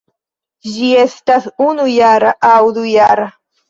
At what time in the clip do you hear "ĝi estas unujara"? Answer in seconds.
0.77-2.35